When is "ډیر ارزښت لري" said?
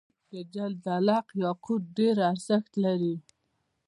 1.97-3.15